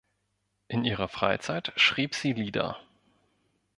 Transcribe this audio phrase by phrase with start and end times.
[0.67, 2.79] In ihrer Freizeit schrieb sie Lieder.